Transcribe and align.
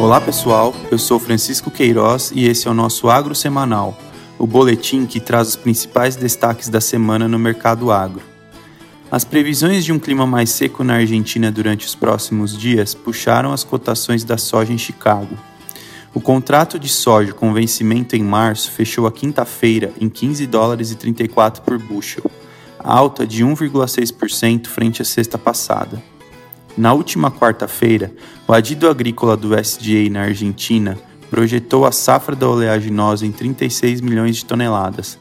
Olá 0.00 0.18
pessoal, 0.18 0.74
eu 0.90 0.98
sou 0.98 1.18
Francisco 1.18 1.70
Queiroz 1.70 2.32
e 2.34 2.46
esse 2.46 2.66
é 2.66 2.70
o 2.70 2.74
nosso 2.74 3.10
Agro 3.10 3.34
Semanal, 3.34 3.94
o 4.38 4.46
boletim 4.46 5.04
que 5.04 5.20
traz 5.20 5.48
os 5.48 5.56
principais 5.56 6.16
destaques 6.16 6.70
da 6.70 6.80
semana 6.80 7.28
no 7.28 7.38
mercado 7.38 7.92
agro. 7.92 8.22
As 9.10 9.24
previsões 9.24 9.84
de 9.84 9.92
um 9.92 9.98
clima 9.98 10.26
mais 10.26 10.48
seco 10.48 10.82
na 10.82 10.94
Argentina 10.94 11.52
durante 11.52 11.86
os 11.86 11.94
próximos 11.94 12.56
dias 12.56 12.94
puxaram 12.94 13.52
as 13.52 13.62
cotações 13.62 14.24
da 14.24 14.38
soja 14.38 14.72
em 14.72 14.78
Chicago. 14.78 15.36
O 16.14 16.20
contrato 16.20 16.78
de 16.78 16.88
soja 16.88 17.34
com 17.34 17.52
vencimento 17.52 18.16
em 18.16 18.22
março 18.22 18.70
fechou 18.70 19.06
a 19.06 19.12
quinta-feira 19.12 19.92
em 20.00 20.08
15 20.08 20.46
dólares 20.46 20.90
e 20.90 20.94
34 20.94 21.60
por 21.60 21.78
bushel, 21.78 22.24
alta 22.78 23.26
de 23.26 23.44
1,6% 23.44 24.66
frente 24.66 25.02
à 25.02 25.04
sexta 25.04 25.36
passada. 25.36 26.02
Na 26.80 26.94
última 26.94 27.30
quarta-feira, 27.30 28.10
o 28.48 28.54
adido 28.54 28.88
agrícola 28.88 29.36
do 29.36 29.54
SDA 29.54 30.08
na 30.10 30.22
Argentina 30.22 30.98
projetou 31.28 31.84
a 31.84 31.92
safra 31.92 32.34
da 32.34 32.48
oleaginosa 32.48 33.26
em 33.26 33.30
36 33.30 34.00
milhões 34.00 34.36
de 34.36 34.46
toneladas, 34.46 35.18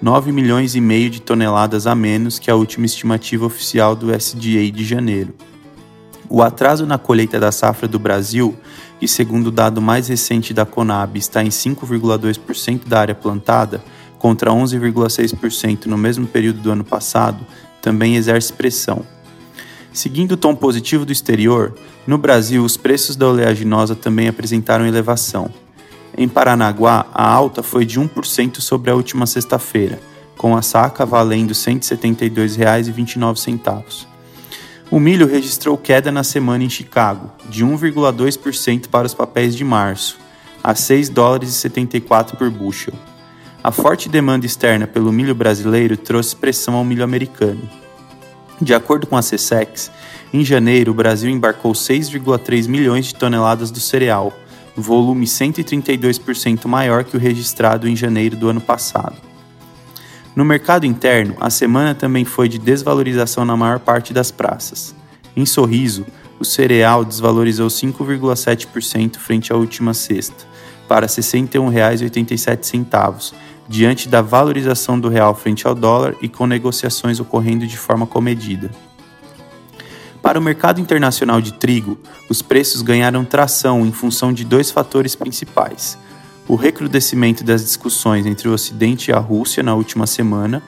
9 0.00 0.30
milhões 0.30 0.76
e 0.76 0.80
meio 0.80 1.10
de 1.10 1.20
toneladas 1.20 1.88
a 1.88 1.96
menos 1.96 2.38
que 2.38 2.48
a 2.48 2.54
última 2.54 2.86
estimativa 2.86 3.44
oficial 3.44 3.96
do 3.96 4.14
SDA 4.14 4.70
de 4.70 4.84
janeiro. 4.84 5.34
O 6.28 6.44
atraso 6.44 6.86
na 6.86 6.96
colheita 6.96 7.40
da 7.40 7.50
safra 7.50 7.88
do 7.88 7.98
Brasil, 7.98 8.56
que 9.00 9.08
segundo 9.08 9.48
o 9.48 9.50
dado 9.50 9.82
mais 9.82 10.06
recente 10.06 10.54
da 10.54 10.64
Conab 10.64 11.18
está 11.18 11.42
em 11.42 11.48
5,2% 11.48 12.86
da 12.86 13.00
área 13.00 13.16
plantada, 13.16 13.82
contra 14.16 14.52
11,6% 14.52 15.86
no 15.86 15.98
mesmo 15.98 16.28
período 16.28 16.60
do 16.60 16.70
ano 16.70 16.84
passado, 16.84 17.44
também 17.82 18.14
exerce 18.14 18.52
pressão. 18.52 19.04
Seguindo 19.92 20.32
o 20.32 20.36
tom 20.36 20.54
positivo 20.54 21.04
do 21.04 21.12
exterior, 21.12 21.74
no 22.06 22.16
Brasil 22.16 22.64
os 22.64 22.76
preços 22.76 23.16
da 23.16 23.26
oleaginosa 23.26 23.96
também 23.96 24.28
apresentaram 24.28 24.86
elevação. 24.86 25.50
Em 26.16 26.28
Paranaguá, 26.28 27.06
a 27.12 27.28
alta 27.28 27.60
foi 27.62 27.84
de 27.84 28.00
1% 28.00 28.60
sobre 28.60 28.90
a 28.90 28.94
última 28.94 29.26
sexta-feira, 29.26 30.00
com 30.36 30.56
a 30.56 30.62
saca 30.62 31.04
valendo 31.04 31.50
R$ 31.50 31.54
172,29. 31.54 34.06
O 34.90 34.98
milho 34.98 35.26
registrou 35.26 35.76
queda 35.76 36.10
na 36.10 36.24
semana 36.24 36.64
em 36.64 36.70
Chicago, 36.70 37.30
de 37.48 37.64
1,2% 37.64 38.88
para 38.88 39.06
os 39.06 39.14
papéis 39.14 39.54
de 39.54 39.64
março, 39.64 40.18
a 40.62 40.74
6 40.74 41.08
dólares 41.08 41.48
e 41.50 41.52
74 41.52 42.36
por 42.36 42.50
bushel. 42.50 42.92
A 43.62 43.70
forte 43.70 44.08
demanda 44.08 44.46
externa 44.46 44.86
pelo 44.86 45.12
milho 45.12 45.34
brasileiro 45.34 45.96
trouxe 45.96 46.34
pressão 46.34 46.74
ao 46.74 46.84
milho 46.84 47.04
americano. 47.04 47.79
De 48.60 48.74
acordo 48.74 49.06
com 49.06 49.16
a 49.16 49.20
CSEX, 49.20 49.90
em 50.32 50.44
janeiro 50.44 50.92
o 50.92 50.94
Brasil 50.94 51.30
embarcou 51.30 51.72
6,3 51.72 52.68
milhões 52.68 53.06
de 53.06 53.14
toneladas 53.14 53.70
do 53.70 53.80
cereal, 53.80 54.32
volume 54.76 55.26
132% 55.26 56.66
maior 56.66 57.04
que 57.04 57.16
o 57.16 57.20
registrado 57.20 57.88
em 57.88 57.96
janeiro 57.96 58.36
do 58.36 58.48
ano 58.48 58.60
passado. 58.60 59.16
No 60.36 60.44
mercado 60.44 60.86
interno, 60.86 61.34
a 61.40 61.50
semana 61.50 61.94
também 61.94 62.24
foi 62.24 62.48
de 62.48 62.58
desvalorização 62.58 63.44
na 63.44 63.56
maior 63.56 63.80
parte 63.80 64.12
das 64.12 64.30
praças. 64.30 64.94
Em 65.36 65.44
Sorriso, 65.44 66.06
o 66.38 66.44
cereal 66.44 67.04
desvalorizou 67.04 67.68
5,7% 67.68 69.16
frente 69.16 69.52
à 69.52 69.56
última 69.56 69.92
sexta, 69.92 70.48
para 70.86 71.06
R$ 71.06 71.12
61,87 71.12 73.32
diante 73.70 74.08
da 74.08 74.20
valorização 74.20 74.98
do 74.98 75.08
real 75.08 75.32
frente 75.32 75.64
ao 75.64 75.76
dólar 75.76 76.16
e 76.20 76.28
com 76.28 76.44
negociações 76.44 77.20
ocorrendo 77.20 77.68
de 77.68 77.78
forma 77.78 78.04
comedida. 78.04 78.68
Para 80.20 80.40
o 80.40 80.42
mercado 80.42 80.80
internacional 80.80 81.40
de 81.40 81.52
trigo, 81.52 81.96
os 82.28 82.42
preços 82.42 82.82
ganharam 82.82 83.24
tração 83.24 83.86
em 83.86 83.92
função 83.92 84.32
de 84.32 84.44
dois 84.44 84.72
fatores 84.72 85.14
principais: 85.14 85.96
o 86.48 86.56
recrudescimento 86.56 87.44
das 87.44 87.62
discussões 87.62 88.26
entre 88.26 88.48
o 88.48 88.52
Ocidente 88.52 89.12
e 89.12 89.14
a 89.14 89.20
Rússia 89.20 89.62
na 89.62 89.76
última 89.76 90.04
semana, 90.04 90.60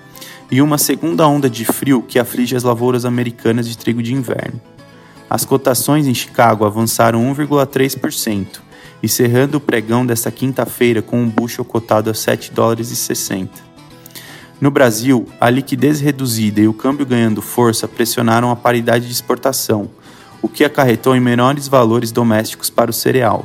e 0.48 0.62
uma 0.62 0.78
segunda 0.78 1.26
onda 1.26 1.50
de 1.50 1.64
frio 1.64 2.02
que 2.02 2.20
aflige 2.20 2.54
as 2.54 2.62
lavouras 2.62 3.04
americanas 3.04 3.66
de 3.66 3.76
trigo 3.76 4.00
de 4.00 4.14
inverno. 4.14 4.60
As 5.28 5.44
cotações 5.44 6.06
em 6.06 6.14
Chicago 6.14 6.64
avançaram 6.64 7.20
1,3%, 7.34 8.60
e 9.02 9.08
cerrando 9.08 9.56
o 9.56 9.60
pregão 9.60 10.06
desta 10.06 10.30
quinta-feira 10.30 11.02
com 11.02 11.20
um 11.20 11.28
bushel 11.28 11.64
cotado 11.64 12.08
a 12.08 12.14
7 12.14 12.52
dólares 12.52 12.90
e 12.90 12.96
60. 12.96 13.50
No 14.60 14.70
Brasil, 14.70 15.26
a 15.40 15.50
liquidez 15.50 16.00
reduzida 16.00 16.60
e 16.60 16.68
o 16.68 16.72
câmbio 16.72 17.04
ganhando 17.04 17.42
força 17.42 17.88
pressionaram 17.88 18.50
a 18.50 18.54
paridade 18.54 19.06
de 19.06 19.12
exportação, 19.12 19.90
o 20.40 20.48
que 20.48 20.64
acarretou 20.64 21.16
em 21.16 21.20
menores 21.20 21.66
valores 21.66 22.12
domésticos 22.12 22.70
para 22.70 22.90
o 22.90 22.94
cereal. 22.94 23.44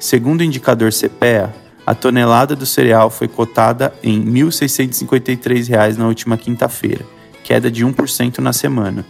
Segundo 0.00 0.40
o 0.40 0.44
indicador 0.44 0.90
CPEA, 0.90 1.54
a 1.86 1.94
tonelada 1.94 2.56
do 2.56 2.64
cereal 2.64 3.10
foi 3.10 3.28
cotada 3.28 3.92
em 4.02 4.20
R$ 4.20 4.44
1.653 4.44 5.96
na 5.98 6.06
última 6.06 6.38
quinta-feira, 6.38 7.04
queda 7.42 7.70
de 7.70 7.84
1% 7.84 8.38
na 8.38 8.54
semana. 8.54 9.04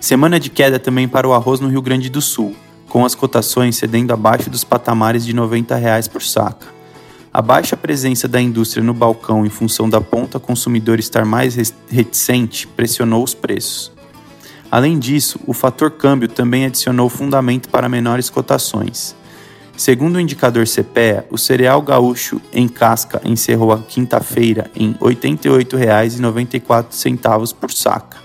Semana 0.00 0.40
de 0.40 0.50
queda 0.50 0.80
também 0.80 1.06
para 1.06 1.28
o 1.28 1.32
arroz 1.32 1.60
no 1.60 1.68
Rio 1.68 1.82
Grande 1.82 2.10
do 2.10 2.20
Sul, 2.20 2.56
com 2.88 3.04
as 3.04 3.14
cotações 3.14 3.76
cedendo 3.76 4.12
abaixo 4.12 4.48
dos 4.48 4.64
patamares 4.64 5.24
de 5.24 5.34
90 5.34 5.76
reais 5.76 6.08
por 6.08 6.22
saca. 6.22 6.66
A 7.32 7.42
baixa 7.42 7.76
presença 7.76 8.26
da 8.26 8.40
indústria 8.40 8.82
no 8.82 8.94
balcão 8.94 9.44
em 9.44 9.50
função 9.50 9.88
da 9.88 10.00
ponta 10.00 10.40
consumidor 10.40 10.98
estar 10.98 11.24
mais 11.24 11.54
reticente 11.88 12.66
pressionou 12.66 13.22
os 13.22 13.34
preços. 13.34 13.92
Além 14.70 14.98
disso, 14.98 15.38
o 15.46 15.52
fator 15.52 15.90
câmbio 15.90 16.28
também 16.28 16.66
adicionou 16.66 17.08
fundamento 17.08 17.68
para 17.68 17.88
menores 17.88 18.28
cotações. 18.28 19.14
Segundo 19.76 20.16
o 20.16 20.20
indicador 20.20 20.66
CPEA, 20.66 21.24
o 21.30 21.38
cereal 21.38 21.80
gaúcho 21.80 22.40
em 22.52 22.66
casca 22.66 23.20
encerrou 23.24 23.72
a 23.72 23.78
quinta-feira 23.78 24.68
em 24.74 24.90
R$ 24.90 24.98
88,94 24.98 27.54
por 27.54 27.70
saca, 27.70 28.18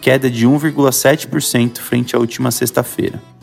queda 0.00 0.30
de 0.30 0.48
1,7% 0.48 1.78
frente 1.78 2.16
à 2.16 2.18
última 2.18 2.50
sexta-feira. 2.50 3.33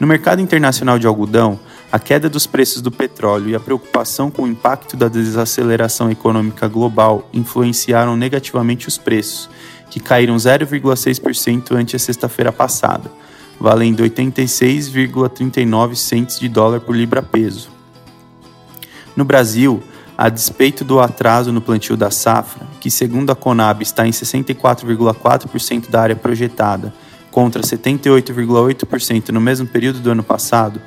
No 0.00 0.06
mercado 0.06 0.40
internacional 0.40 0.96
de 0.96 1.08
algodão, 1.08 1.58
a 1.90 1.98
queda 1.98 2.28
dos 2.28 2.46
preços 2.46 2.80
do 2.80 2.90
petróleo 2.90 3.48
e 3.48 3.54
a 3.56 3.60
preocupação 3.60 4.30
com 4.30 4.42
o 4.42 4.48
impacto 4.48 4.96
da 4.96 5.08
desaceleração 5.08 6.08
econômica 6.08 6.68
global 6.68 7.28
influenciaram 7.32 8.16
negativamente 8.16 8.86
os 8.86 8.96
preços, 8.96 9.50
que 9.90 9.98
caíram 9.98 10.36
0,6% 10.36 11.74
ante 11.74 11.96
a 11.96 11.98
sexta-feira 11.98 12.52
passada, 12.52 13.10
valendo 13.58 14.04
86,39 14.04 15.96
centes 15.96 16.38
de 16.38 16.48
dólar 16.48 16.80
por 16.80 16.94
libra-peso. 16.94 17.68
No 19.16 19.24
Brasil, 19.24 19.82
a 20.16 20.28
despeito 20.28 20.84
do 20.84 21.00
atraso 21.00 21.52
no 21.52 21.60
plantio 21.60 21.96
da 21.96 22.10
safra, 22.10 22.64
que 22.80 22.88
segundo 22.88 23.30
a 23.30 23.36
Conab 23.36 23.82
está 23.82 24.06
em 24.06 24.10
64,4% 24.10 25.90
da 25.90 26.02
área 26.02 26.16
projetada, 26.16 26.94
contra 27.30 27.62
78,8% 27.62 29.28
no 29.30 29.40
mesmo 29.40 29.66
período 29.66 30.00
do 30.00 30.10
ano 30.10 30.22
passado, 30.22 30.80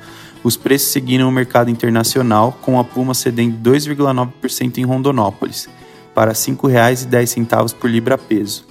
os 0.44 0.56
preços 0.56 0.88
seguiram 0.88 1.28
o 1.28 1.32
mercado 1.32 1.70
internacional, 1.70 2.58
com 2.60 2.78
a 2.78 2.84
Puma 2.84 3.14
cedendo 3.14 3.70
2,9% 3.70 4.78
em 4.78 4.84
Rondonópolis, 4.84 5.68
para 6.14 6.32
R$ 6.32 6.36
5,10 6.36 7.74
por 7.74 7.88
libra-peso. 7.88 8.66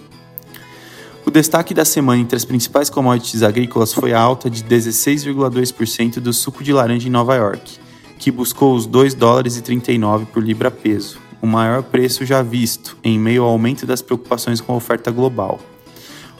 O 1.26 1.32
destaque 1.32 1.74
da 1.74 1.86
semana 1.86 2.22
entre 2.22 2.36
as 2.36 2.44
principais 2.44 2.90
commodities 2.90 3.44
agrícolas 3.44 3.94
foi 3.94 4.12
a 4.12 4.20
alta 4.20 4.50
de 4.50 4.64
16,2% 4.64 6.20
do 6.20 6.34
suco 6.34 6.64
de 6.64 6.74
laranja 6.74 7.08
em 7.08 7.12
Nova 7.12 7.36
York, 7.36 7.80
que 8.18 8.32
buscou 8.32 8.76
os 8.76 8.86
2 8.86 9.14
dólares 9.14 9.56
e 9.56 9.62
39 9.62 10.26
por 10.26 10.44
libra-peso, 10.44 11.20
o 11.42 11.48
maior 11.48 11.84
preço 11.84 12.26
já 12.26 12.42
visto, 12.42 12.98
em 13.04 13.18
meio 13.18 13.44
ao 13.44 13.50
aumento 13.50 13.86
das 13.86 14.02
preocupações 14.02 14.60
com 14.60 14.74
a 14.74 14.76
oferta 14.76 15.10
global. 15.10 15.60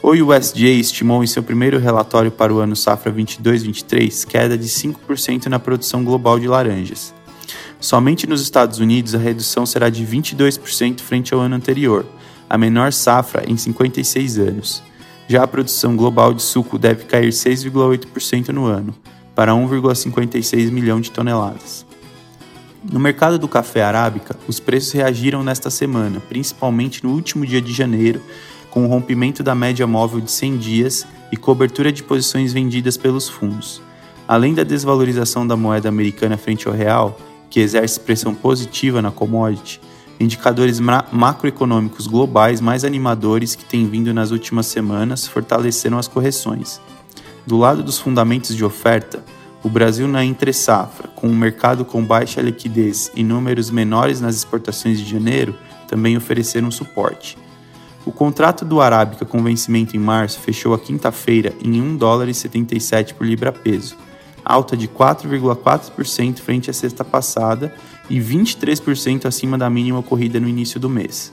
O 0.02 0.10
USDA 0.10 0.68
estimou 0.68 1.22
em 1.22 1.28
seu 1.28 1.44
primeiro 1.44 1.78
relatório 1.78 2.32
para 2.32 2.52
o 2.52 2.58
ano 2.58 2.74
safra 2.74 3.12
22-23 3.12 4.26
queda 4.26 4.58
de 4.58 4.66
5% 4.66 5.46
na 5.46 5.60
produção 5.60 6.02
global 6.02 6.40
de 6.40 6.48
laranjas. 6.48 7.14
Somente 7.78 8.26
nos 8.26 8.42
Estados 8.42 8.80
Unidos 8.80 9.14
a 9.14 9.18
redução 9.18 9.64
será 9.64 9.88
de 9.88 10.04
22% 10.04 10.98
frente 10.98 11.32
ao 11.32 11.38
ano 11.38 11.54
anterior, 11.54 12.04
a 12.50 12.58
menor 12.58 12.92
safra 12.92 13.44
em 13.48 13.56
56 13.56 14.38
anos. 14.38 14.82
Já 15.28 15.44
a 15.44 15.46
produção 15.46 15.94
global 15.94 16.34
de 16.34 16.42
suco 16.42 16.80
deve 16.80 17.04
cair 17.04 17.30
6,8% 17.30 18.48
no 18.48 18.66
ano, 18.66 18.92
para 19.36 19.52
1,56 19.52 20.68
milhão 20.72 21.00
de 21.00 21.12
toneladas. 21.12 21.86
No 22.90 22.98
mercado 22.98 23.38
do 23.38 23.46
café 23.46 23.84
arábica, 23.84 24.36
os 24.48 24.58
preços 24.58 24.90
reagiram 24.90 25.44
nesta 25.44 25.70
semana, 25.70 26.20
principalmente 26.28 27.04
no 27.04 27.12
último 27.12 27.46
dia 27.46 27.62
de 27.62 27.72
janeiro, 27.72 28.20
com 28.72 28.86
o 28.86 28.88
rompimento 28.88 29.42
da 29.42 29.54
média 29.54 29.86
móvel 29.86 30.18
de 30.18 30.30
100 30.30 30.56
dias 30.56 31.06
e 31.30 31.36
cobertura 31.36 31.92
de 31.92 32.02
posições 32.02 32.54
vendidas 32.54 32.96
pelos 32.96 33.28
fundos. 33.28 33.82
Além 34.26 34.54
da 34.54 34.64
desvalorização 34.64 35.46
da 35.46 35.54
moeda 35.54 35.90
americana 35.90 36.38
frente 36.38 36.66
ao 36.66 36.72
real, 36.72 37.20
que 37.50 37.60
exerce 37.60 38.00
pressão 38.00 38.34
positiva 38.34 39.02
na 39.02 39.10
commodity, 39.10 39.78
indicadores 40.18 40.80
macroeconômicos 40.80 42.06
globais 42.06 42.62
mais 42.62 42.82
animadores 42.82 43.54
que 43.54 43.64
têm 43.64 43.86
vindo 43.86 44.14
nas 44.14 44.30
últimas 44.30 44.64
semanas 44.66 45.26
fortaleceram 45.26 45.98
as 45.98 46.08
correções. 46.08 46.80
Do 47.46 47.58
lado 47.58 47.82
dos 47.82 47.98
fundamentos 47.98 48.56
de 48.56 48.64
oferta, 48.64 49.22
O 49.64 49.68
Brasil 49.68 50.08
na 50.08 50.24
entre-safra, 50.24 51.06
com 51.14 51.28
um 51.28 51.36
mercado 51.36 51.84
com 51.84 52.04
baixa 52.04 52.40
liquidez 52.40 53.12
e 53.14 53.22
números 53.22 53.70
menores 53.70 54.20
nas 54.20 54.34
exportações 54.34 54.98
de 54.98 55.08
janeiro, 55.08 55.54
também 55.86 56.16
ofereceram 56.16 56.68
suporte. 56.68 57.38
O 58.04 58.10
contrato 58.10 58.64
do 58.64 58.80
Arábica 58.80 59.24
com 59.24 59.42
vencimento 59.42 59.96
em 59.96 60.00
março 60.00 60.40
fechou 60.40 60.74
a 60.74 60.78
quinta-feira 60.78 61.54
em 61.62 61.80
1 61.80 61.96
dólar 61.96 62.28
e 62.28 62.34
77 62.34 63.14
por 63.14 63.24
libra 63.24 63.52
peso, 63.52 63.96
alta 64.44 64.76
de 64.76 64.88
4,4% 64.88 66.38
frente 66.40 66.68
à 66.68 66.72
sexta 66.72 67.04
passada 67.04 67.72
e 68.10 68.18
23% 68.18 69.26
acima 69.26 69.56
da 69.56 69.70
mínima 69.70 70.00
ocorrida 70.00 70.40
no 70.40 70.48
início 70.48 70.80
do 70.80 70.90
mês. 70.90 71.32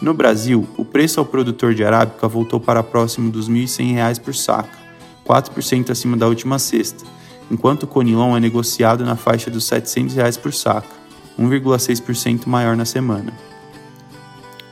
No 0.00 0.14
Brasil, 0.14 0.66
o 0.78 0.84
preço 0.84 1.20
ao 1.20 1.26
produtor 1.26 1.74
de 1.74 1.84
arábica 1.84 2.26
voltou 2.26 2.58
para 2.58 2.82
próximo 2.82 3.30
dos 3.30 3.48
R$ 3.48 3.54
1.100 3.54 4.20
por 4.20 4.34
saca, 4.34 4.78
4% 5.26 5.90
acima 5.90 6.16
da 6.16 6.26
última 6.26 6.58
sexta, 6.58 7.04
enquanto 7.50 7.82
o 7.82 7.86
conilon 7.86 8.34
é 8.34 8.40
negociado 8.40 9.04
na 9.04 9.16
faixa 9.16 9.50
dos 9.50 9.70
R$ 9.70 9.80
700 9.84 10.36
por 10.38 10.52
saca, 10.52 10.88
1,6% 11.38 12.46
maior 12.46 12.74
na 12.74 12.86
semana. 12.86 13.32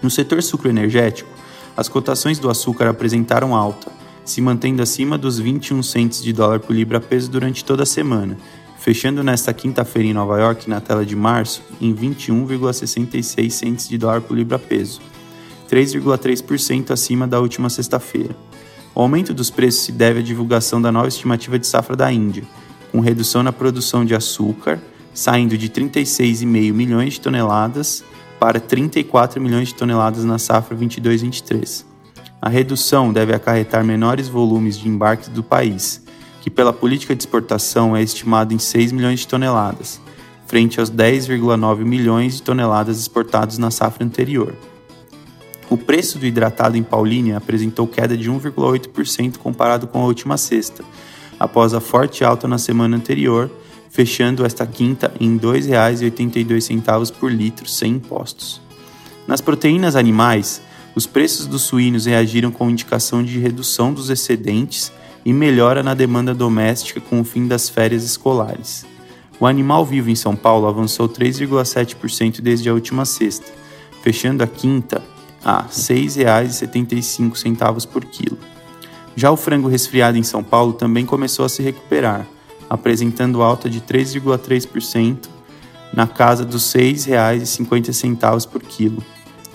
No 0.04 0.10
setor 0.10 0.42
sucroenergético, 0.42 1.30
as 1.74 1.88
cotações 1.88 2.38
do 2.38 2.50
açúcar 2.50 2.90
apresentaram 2.90 3.56
alta, 3.56 3.90
se 4.22 4.38
mantendo 4.38 4.82
acima 4.82 5.16
dos 5.16 5.38
21 5.38 5.82
centes 5.82 6.22
de 6.22 6.30
dólar 6.30 6.60
por 6.60 6.76
libra 6.76 7.00
peso 7.00 7.30
durante 7.30 7.64
toda 7.64 7.84
a 7.84 7.86
semana, 7.86 8.36
fechando 8.78 9.24
nesta 9.24 9.50
quinta-feira 9.54 10.06
em 10.06 10.12
Nova 10.12 10.38
York, 10.38 10.68
na 10.68 10.78
tela 10.78 11.06
de 11.06 11.16
março, 11.16 11.62
em 11.80 11.94
21,66 11.94 13.48
centes 13.48 13.88
de 13.88 13.96
dólar 13.96 14.20
por 14.20 14.36
libra 14.36 14.58
peso, 14.58 15.00
3,3% 15.70 16.90
acima 16.90 17.26
da 17.26 17.40
última 17.40 17.70
sexta-feira. 17.70 18.36
O 18.94 19.00
aumento 19.00 19.32
dos 19.32 19.48
preços 19.48 19.84
se 19.84 19.92
deve 19.92 20.20
à 20.20 20.22
divulgação 20.22 20.82
da 20.82 20.92
nova 20.92 21.08
estimativa 21.08 21.58
de 21.58 21.66
safra 21.66 21.96
da 21.96 22.12
Índia, 22.12 22.44
com 22.92 23.00
redução 23.00 23.42
na 23.42 23.54
produção 23.54 24.04
de 24.04 24.14
açúcar, 24.14 24.78
saindo 25.14 25.56
de 25.56 25.70
36,5 25.70 26.44
milhões 26.74 27.14
de 27.14 27.22
toneladas 27.22 28.04
para 28.44 28.60
34 28.60 29.40
milhões 29.40 29.68
de 29.68 29.74
toneladas 29.74 30.22
na 30.22 30.38
safra 30.38 30.76
22-23. 30.76 31.82
A 32.42 32.50
redução 32.50 33.10
deve 33.10 33.34
acarretar 33.34 33.82
menores 33.82 34.28
volumes 34.28 34.78
de 34.78 34.86
embarques 34.86 35.30
do 35.30 35.42
país, 35.42 36.02
que 36.42 36.50
pela 36.50 36.70
política 36.70 37.16
de 37.16 37.22
exportação 37.22 37.96
é 37.96 38.02
estimado 38.02 38.52
em 38.52 38.58
6 38.58 38.92
milhões 38.92 39.20
de 39.20 39.28
toneladas, 39.28 39.98
frente 40.46 40.78
aos 40.78 40.90
10,9 40.90 41.86
milhões 41.86 42.34
de 42.34 42.42
toneladas 42.42 43.00
exportados 43.00 43.56
na 43.56 43.70
safra 43.70 44.04
anterior. 44.04 44.54
O 45.70 45.78
preço 45.78 46.18
do 46.18 46.26
hidratado 46.26 46.76
em 46.76 46.82
Paulínia 46.82 47.38
apresentou 47.38 47.86
queda 47.86 48.14
de 48.14 48.30
1,8% 48.30 49.38
comparado 49.38 49.86
com 49.86 50.02
a 50.02 50.04
última 50.04 50.36
sexta, 50.36 50.84
após 51.40 51.72
a 51.72 51.80
forte 51.80 52.22
alta 52.22 52.46
na 52.46 52.58
semana 52.58 52.94
anterior, 52.94 53.50
fechando 53.94 54.44
esta 54.44 54.66
quinta 54.66 55.14
em 55.20 55.34
R$ 55.34 55.40
2,82 55.40 57.12
por 57.12 57.30
litro 57.30 57.68
sem 57.68 57.92
impostos. 57.92 58.60
Nas 59.24 59.40
proteínas 59.40 59.94
animais, 59.94 60.60
os 60.96 61.06
preços 61.06 61.46
dos 61.46 61.62
suínos 61.62 62.06
reagiram 62.06 62.50
com 62.50 62.68
indicação 62.68 63.22
de 63.22 63.38
redução 63.38 63.92
dos 63.92 64.10
excedentes 64.10 64.90
e 65.24 65.32
melhora 65.32 65.80
na 65.80 65.94
demanda 65.94 66.34
doméstica 66.34 67.00
com 67.00 67.20
o 67.20 67.24
fim 67.24 67.46
das 67.46 67.68
férias 67.68 68.02
escolares. 68.02 68.84
O 69.38 69.46
animal 69.46 69.86
vivo 69.86 70.10
em 70.10 70.16
São 70.16 70.34
Paulo 70.34 70.66
avançou 70.66 71.08
3,7% 71.08 72.40
desde 72.40 72.68
a 72.68 72.74
última 72.74 73.04
sexta, 73.04 73.52
fechando 74.02 74.42
a 74.42 74.48
quinta 74.48 75.04
a 75.44 75.60
R$ 75.60 75.68
6,75 75.68 77.86
por 77.86 78.04
quilo. 78.06 78.38
Já 79.14 79.30
o 79.30 79.36
frango 79.36 79.68
resfriado 79.68 80.18
em 80.18 80.24
São 80.24 80.42
Paulo 80.42 80.72
também 80.72 81.06
começou 81.06 81.44
a 81.44 81.48
se 81.48 81.62
recuperar, 81.62 82.26
apresentando 82.74 83.40
alta 83.40 83.70
de 83.70 83.80
3,3% 83.80 85.28
na 85.92 86.06
casa 86.08 86.44
dos 86.44 86.72
R$ 86.74 86.92
6,50 86.92 88.48
por 88.48 88.60
quilo. 88.62 89.02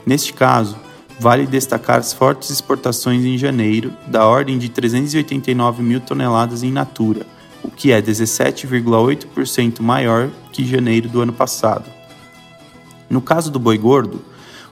Neste 0.05 0.31
caso, 0.31 0.77
vale 1.19 1.45
destacar 1.45 1.99
as 1.99 2.13
fortes 2.13 2.49
exportações 2.49 3.25
em 3.25 3.37
janeiro, 3.37 3.91
da 4.07 4.25
ordem 4.25 4.57
de 4.57 4.69
389 4.69 5.83
mil 5.83 5.99
toneladas 5.99 6.63
em 6.63 6.71
natura, 6.71 7.25
o 7.61 7.69
que 7.69 7.91
é 7.91 8.01
17,8% 8.01 9.81
maior 9.81 10.29
que 10.53 10.65
janeiro 10.65 11.09
do 11.09 11.19
ano 11.19 11.33
passado. 11.33 11.89
No 13.09 13.21
caso 13.21 13.51
do 13.51 13.59
boi 13.59 13.77
gordo, 13.77 14.21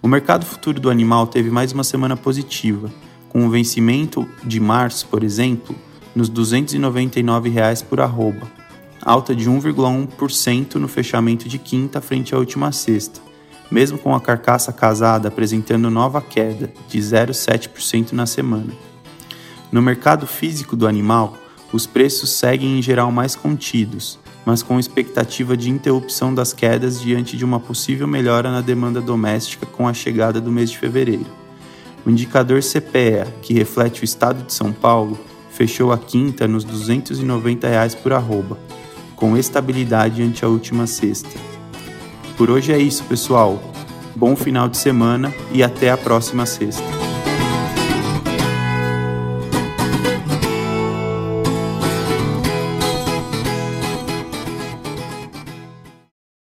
o 0.02 0.08
mercado 0.08 0.46
futuro 0.46 0.80
do 0.80 0.90
animal 0.90 1.28
teve 1.28 1.50
mais 1.50 1.74
uma 1.74 1.84
semana 1.84 2.16
positiva, 2.16 2.90
com 3.28 3.46
o 3.46 3.50
vencimento 3.50 4.26
de 4.42 4.60
março, 4.60 5.06
por 5.08 5.22
exemplo, 5.22 5.76
nos 6.18 6.30
299 6.30 7.48
reais 7.48 7.84
por 7.84 8.02
arroba, 8.02 8.48
alta 9.04 9.36
de 9.36 9.48
1,1% 9.48 10.76
no 10.76 10.88
fechamento 10.88 11.48
de 11.48 11.60
quinta 11.60 12.02
frente 12.02 12.34
à 12.34 12.40
última 12.40 12.72
sexta, 12.72 13.22
mesmo 13.70 14.00
com 14.00 14.16
a 14.16 14.20
carcaça 14.20 14.74
casada 14.74 15.28
apresentando 15.28 15.92
nova 15.92 16.20
queda 16.20 16.74
de 16.90 16.98
0,7% 16.98 18.14
na 18.14 18.26
semana. 18.26 18.74
No 19.72 19.80
mercado 19.80 20.26
físico 20.26 20.76
do 20.76 20.88
animal, 20.88 21.38
os 21.72 21.86
preços 21.86 22.32
seguem 22.32 22.80
em 22.80 22.82
geral 22.82 23.12
mais 23.12 23.36
contidos, 23.36 24.18
mas 24.44 24.64
com 24.64 24.80
expectativa 24.80 25.56
de 25.56 25.70
interrupção 25.70 26.34
das 26.34 26.52
quedas 26.52 27.00
diante 27.00 27.38
de 27.38 27.46
uma 27.46 27.60
possível 27.60 28.08
melhora 28.08 28.50
na 28.50 28.62
demanda 28.62 29.00
doméstica 29.00 29.68
com 29.68 29.88
a 29.88 29.94
chegada 29.94 30.42
do 30.42 30.52
mês 30.52 30.72
de 30.72 30.80
fevereiro. 30.80 31.28
O 32.04 32.10
indicador 32.10 32.64
CPEA, 32.64 33.28
que 33.44 33.54
reflete 33.54 34.02
o 34.02 34.06
estado 34.06 34.44
de 34.44 34.54
São 34.54 34.72
Paulo, 34.72 35.20
fechou 35.58 35.92
a 35.92 35.98
quinta 35.98 36.48
nos 36.48 36.64
290 36.64 37.68
reais 37.68 37.96
por 37.96 38.14
arroba, 38.14 38.60
com 39.16 39.36
estabilidade 39.36 40.22
ante 40.22 40.46
a 40.46 40.48
última 40.48 40.86
sexta. 40.86 41.40
Por 42.38 42.52
hoje 42.52 42.72
é 42.72 42.78
isso, 42.78 43.04
pessoal. 43.06 43.60
Bom 44.16 44.36
final 44.36 44.70
de 44.70 44.78
semana 44.78 45.34
e 45.52 45.64
até 45.64 45.90
a 45.90 45.98
próxima 45.98 46.46
sexta. 46.46 46.97